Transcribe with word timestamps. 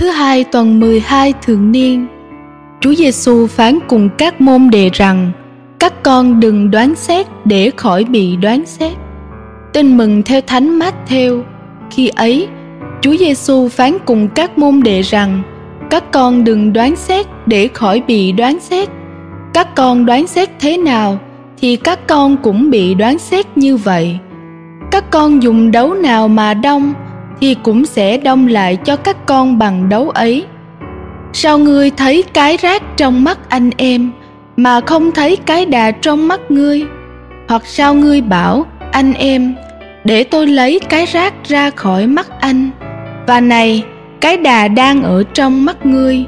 Thứ 0.00 0.08
hai 0.08 0.44
tuần 0.44 0.80
12 0.80 1.34
thường 1.42 1.72
niên, 1.72 2.06
Chúa 2.80 2.94
Giêsu 2.94 3.46
phán 3.46 3.78
cùng 3.88 4.08
các 4.18 4.40
môn 4.40 4.70
đệ 4.70 4.90
rằng: 4.92 5.32
Các 5.78 6.02
con 6.02 6.40
đừng 6.40 6.70
đoán 6.70 6.94
xét 6.94 7.26
để 7.44 7.70
khỏi 7.76 8.04
bị 8.04 8.36
đoán 8.36 8.66
xét. 8.66 8.92
Tin 9.72 9.96
mừng 9.96 10.22
theo 10.22 10.40
Thánh 10.40 10.78
Mát-theo. 10.78 11.44
Khi 11.90 12.08
ấy, 12.08 12.48
Chúa 13.00 13.16
Giêsu 13.16 13.68
phán 13.68 13.92
cùng 14.04 14.28
các 14.28 14.58
môn 14.58 14.80
đệ 14.82 15.02
rằng: 15.02 15.42
Các 15.90 16.12
con 16.12 16.44
đừng 16.44 16.72
đoán 16.72 16.96
xét 16.96 17.26
để 17.46 17.68
khỏi 17.74 18.02
bị 18.06 18.32
đoán 18.32 18.60
xét. 18.60 18.88
Các 19.54 19.74
con 19.74 20.06
đoán 20.06 20.26
xét 20.26 20.50
thế 20.60 20.76
nào 20.76 21.18
thì 21.58 21.76
các 21.76 22.06
con 22.06 22.36
cũng 22.36 22.70
bị 22.70 22.94
đoán 22.94 23.18
xét 23.18 23.58
như 23.58 23.76
vậy. 23.76 24.18
Các 24.90 25.10
con 25.10 25.42
dùng 25.42 25.70
đấu 25.70 25.94
nào 25.94 26.28
mà 26.28 26.54
đông 26.54 26.92
thì 27.40 27.56
cũng 27.62 27.86
sẽ 27.86 28.16
đông 28.16 28.46
lại 28.46 28.76
cho 28.76 28.96
các 28.96 29.26
con 29.26 29.58
bằng 29.58 29.88
đấu 29.88 30.10
ấy. 30.10 30.44
Sao 31.32 31.58
ngươi 31.58 31.90
thấy 31.90 32.24
cái 32.32 32.56
rác 32.56 32.82
trong 32.96 33.24
mắt 33.24 33.38
anh 33.48 33.70
em, 33.76 34.10
mà 34.56 34.80
không 34.80 35.12
thấy 35.12 35.36
cái 35.36 35.66
đà 35.66 35.90
trong 35.90 36.28
mắt 36.28 36.40
ngươi? 36.50 36.84
Hoặc 37.48 37.62
sao 37.66 37.94
ngươi 37.94 38.20
bảo, 38.20 38.66
anh 38.92 39.12
em, 39.12 39.54
để 40.04 40.24
tôi 40.24 40.46
lấy 40.46 40.80
cái 40.88 41.06
rác 41.06 41.34
ra 41.44 41.70
khỏi 41.70 42.06
mắt 42.06 42.40
anh, 42.40 42.70
và 43.26 43.40
này, 43.40 43.84
cái 44.20 44.36
đà 44.36 44.68
đang 44.68 45.02
ở 45.02 45.24
trong 45.34 45.64
mắt 45.64 45.86
ngươi. 45.86 46.24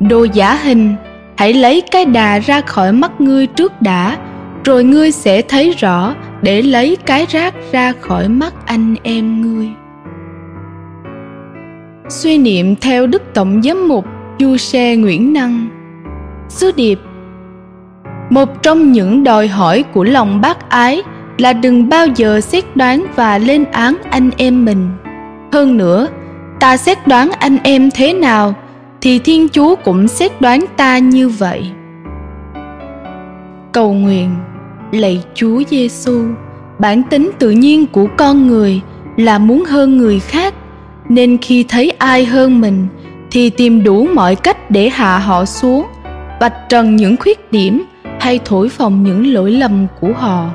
Đồ 0.00 0.26
giả 0.32 0.54
hình, 0.54 0.94
hãy 1.36 1.52
lấy 1.52 1.80
cái 1.80 2.04
đà 2.04 2.38
ra 2.38 2.60
khỏi 2.60 2.92
mắt 2.92 3.20
ngươi 3.20 3.46
trước 3.46 3.82
đã, 3.82 4.16
rồi 4.64 4.84
ngươi 4.84 5.12
sẽ 5.12 5.42
thấy 5.42 5.70
rõ 5.78 6.14
để 6.42 6.62
lấy 6.62 6.96
cái 7.06 7.26
rác 7.28 7.54
ra 7.72 7.92
khỏi 8.00 8.28
mắt 8.28 8.54
anh 8.66 8.94
em 9.02 9.40
ngươi. 9.40 9.68
Suy 12.08 12.38
niệm 12.38 12.76
theo 12.76 13.06
Đức 13.06 13.22
Tổng 13.34 13.62
Giám 13.62 13.88
mục 13.88 14.04
Du 14.38 14.56
Xe 14.56 14.96
Nguyễn 14.96 15.32
Năng 15.32 15.68
Sứ 16.48 16.72
điệp 16.76 16.98
Một 18.30 18.62
trong 18.62 18.92
những 18.92 19.24
đòi 19.24 19.48
hỏi 19.48 19.84
của 19.92 20.04
lòng 20.04 20.40
bác 20.40 20.70
ái 20.70 21.02
là 21.38 21.52
đừng 21.52 21.88
bao 21.88 22.06
giờ 22.06 22.40
xét 22.40 22.76
đoán 22.76 23.06
và 23.16 23.38
lên 23.38 23.64
án 23.64 23.96
anh 24.10 24.30
em 24.36 24.64
mình. 24.64 24.90
Hơn 25.52 25.76
nữa, 25.76 26.08
ta 26.60 26.76
xét 26.76 27.06
đoán 27.06 27.30
anh 27.38 27.58
em 27.62 27.90
thế 27.90 28.12
nào 28.12 28.54
thì 29.00 29.18
Thiên 29.18 29.48
Chúa 29.48 29.74
cũng 29.74 30.08
xét 30.08 30.40
đoán 30.40 30.64
ta 30.76 30.98
như 30.98 31.28
vậy. 31.28 31.70
Cầu 33.72 33.92
nguyện, 33.92 34.30
lạy 34.92 35.24
Chúa 35.34 35.62
Giêsu, 35.70 36.24
bản 36.78 37.02
tính 37.02 37.30
tự 37.38 37.50
nhiên 37.50 37.86
của 37.86 38.06
con 38.16 38.46
người 38.46 38.80
là 39.16 39.38
muốn 39.38 39.64
hơn 39.64 39.96
người 39.96 40.20
khác 40.20 40.54
nên 41.08 41.38
khi 41.38 41.64
thấy 41.68 41.90
ai 41.98 42.24
hơn 42.24 42.60
mình, 42.60 42.86
thì 43.30 43.50
tìm 43.50 43.82
đủ 43.82 44.08
mọi 44.14 44.34
cách 44.34 44.70
để 44.70 44.88
hạ 44.88 45.18
họ 45.18 45.44
xuống, 45.44 45.86
vạch 46.40 46.68
trần 46.68 46.96
những 46.96 47.16
khuyết 47.16 47.52
điểm 47.52 47.84
hay 48.20 48.40
thổi 48.44 48.68
phồng 48.68 49.02
những 49.02 49.34
lỗi 49.34 49.50
lầm 49.50 49.86
của 50.00 50.12
họ. 50.16 50.50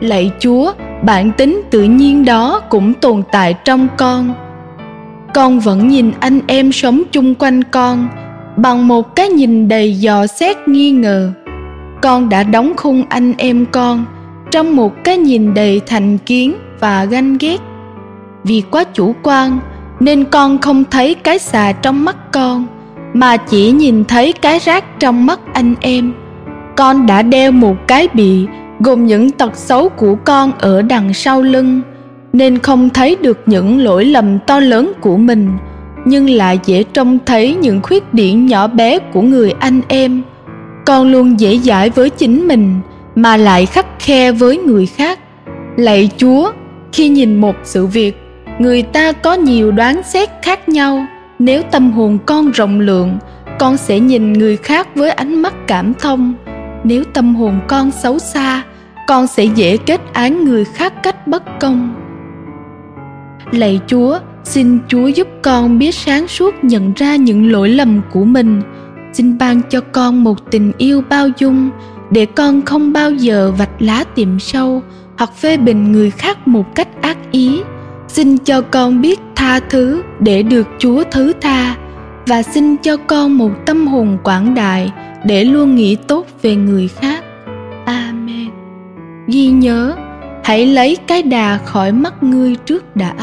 Lạy 0.00 0.30
chúa, 0.38 0.72
bản 1.02 1.32
tính 1.32 1.62
tự 1.70 1.82
nhiên 1.82 2.24
đó 2.24 2.60
cũng 2.68 2.94
tồn 2.94 3.22
tại 3.32 3.54
trong 3.64 3.88
con. 3.96 4.34
Con 5.34 5.60
vẫn 5.60 5.88
nhìn 5.88 6.12
anh 6.20 6.40
em 6.46 6.72
sống 6.72 7.02
chung 7.12 7.34
quanh 7.34 7.62
con 7.64 8.08
bằng 8.56 8.88
một 8.88 9.16
cái 9.16 9.28
nhìn 9.28 9.68
đầy 9.68 9.94
dò 9.94 10.26
xét 10.26 10.56
nghi 10.68 10.90
ngờ. 10.90 11.32
Con 12.02 12.28
đã 12.28 12.42
đóng 12.42 12.72
khung 12.76 13.04
anh 13.08 13.34
em 13.38 13.66
con 13.66 14.04
trong 14.50 14.76
một 14.76 15.04
cái 15.04 15.16
nhìn 15.16 15.54
đầy 15.54 15.80
thành 15.86 16.18
kiến 16.18 16.54
và 16.80 17.04
ganh 17.04 17.36
ghét 17.40 17.58
vì 18.48 18.62
quá 18.70 18.84
chủ 18.84 19.14
quan, 19.22 19.58
nên 20.00 20.24
con 20.24 20.58
không 20.58 20.84
thấy 20.90 21.14
cái 21.14 21.38
xà 21.38 21.72
trong 21.72 22.04
mắt 22.04 22.32
con, 22.32 22.66
mà 23.14 23.36
chỉ 23.36 23.70
nhìn 23.70 24.04
thấy 24.04 24.32
cái 24.32 24.58
rác 24.58 25.00
trong 25.00 25.26
mắt 25.26 25.40
anh 25.52 25.74
em. 25.80 26.12
Con 26.76 27.06
đã 27.06 27.22
đeo 27.22 27.52
một 27.52 27.76
cái 27.86 28.08
bị 28.14 28.46
gồm 28.80 29.06
những 29.06 29.30
tật 29.30 29.56
xấu 29.56 29.88
của 29.88 30.14
con 30.24 30.52
ở 30.58 30.82
đằng 30.82 31.14
sau 31.14 31.42
lưng, 31.42 31.80
nên 32.32 32.58
không 32.58 32.90
thấy 32.90 33.16
được 33.20 33.42
những 33.46 33.78
lỗi 33.78 34.04
lầm 34.04 34.38
to 34.46 34.60
lớn 34.60 34.92
của 35.00 35.16
mình, 35.16 35.50
nhưng 36.04 36.30
lại 36.30 36.60
dễ 36.64 36.82
trông 36.82 37.18
thấy 37.26 37.54
những 37.54 37.80
khuyết 37.82 38.14
điểm 38.14 38.46
nhỏ 38.46 38.66
bé 38.66 38.98
của 38.98 39.22
người 39.22 39.50
anh 39.58 39.80
em. 39.88 40.22
Con 40.86 41.12
luôn 41.12 41.40
dễ 41.40 41.58
dãi 41.58 41.90
với 41.90 42.10
chính 42.10 42.48
mình, 42.48 42.80
mà 43.14 43.36
lại 43.36 43.66
khắc 43.66 43.86
khe 43.98 44.32
với 44.32 44.58
người 44.58 44.86
khác. 44.86 45.18
Lạy 45.76 46.10
chúa, 46.16 46.52
khi 46.92 47.08
nhìn 47.08 47.40
một 47.40 47.56
sự 47.64 47.86
việc 47.86 48.27
người 48.58 48.82
ta 48.82 49.12
có 49.12 49.34
nhiều 49.34 49.70
đoán 49.70 50.02
xét 50.02 50.28
khác 50.42 50.68
nhau. 50.68 51.06
Nếu 51.38 51.62
tâm 51.62 51.92
hồn 51.92 52.18
con 52.26 52.50
rộng 52.50 52.80
lượng, 52.80 53.18
con 53.58 53.76
sẽ 53.76 54.00
nhìn 54.00 54.32
người 54.32 54.56
khác 54.56 54.88
với 54.94 55.10
ánh 55.10 55.42
mắt 55.42 55.54
cảm 55.66 55.94
thông. 55.94 56.34
Nếu 56.84 57.04
tâm 57.14 57.34
hồn 57.34 57.60
con 57.68 57.90
xấu 57.90 58.18
xa, 58.18 58.62
con 59.06 59.26
sẽ 59.26 59.44
dễ 59.44 59.76
kết 59.76 60.00
án 60.12 60.44
người 60.44 60.64
khác 60.64 61.02
cách 61.02 61.26
bất 61.26 61.42
công. 61.60 61.94
Lạy 63.52 63.80
chúa, 63.86 64.18
xin 64.44 64.78
chúa 64.88 65.06
giúp 65.06 65.28
con 65.42 65.78
biết 65.78 65.94
sáng 65.94 66.28
suốt 66.28 66.54
nhận 66.62 66.92
ra 66.96 67.16
những 67.16 67.52
lỗi 67.52 67.68
lầm 67.68 68.00
của 68.12 68.24
mình. 68.24 68.62
Xin 69.12 69.38
ban 69.38 69.60
cho 69.70 69.80
con 69.80 70.24
một 70.24 70.50
tình 70.50 70.72
yêu 70.78 71.02
bao 71.08 71.28
dung, 71.38 71.70
để 72.10 72.26
con 72.26 72.62
không 72.62 72.92
bao 72.92 73.10
giờ 73.10 73.52
vạch 73.58 73.82
lá 73.82 74.04
tìm 74.14 74.38
sâu 74.38 74.82
hoặc 75.18 75.30
phê 75.36 75.56
bình 75.56 75.92
người 75.92 76.10
khác 76.10 76.48
một 76.48 76.74
cách 76.74 76.88
ác 77.02 77.16
ý 77.32 77.60
xin 78.08 78.38
cho 78.38 78.60
con 78.60 79.00
biết 79.00 79.20
tha 79.36 79.60
thứ 79.70 80.02
để 80.20 80.42
được 80.42 80.66
chúa 80.78 81.04
thứ 81.10 81.32
tha, 81.40 81.76
và 82.26 82.42
xin 82.42 82.76
cho 82.76 82.96
con 82.96 83.38
một 83.38 83.50
tâm 83.66 83.86
hồn 83.86 84.18
quảng 84.24 84.54
đại 84.54 84.92
để 85.24 85.44
luôn 85.44 85.74
nghĩ 85.74 85.96
tốt 86.06 86.26
về 86.42 86.56
người 86.56 86.88
khác. 86.88 87.24
Amen. 87.86 88.50
Ghi 89.26 89.46
nhớ, 89.46 89.96
hãy 90.44 90.66
lấy 90.66 90.96
cái 91.06 91.22
đà 91.22 91.58
khỏi 91.64 91.92
mắt 91.92 92.22
ngươi 92.22 92.56
trước 92.56 92.96
đã. 92.96 93.14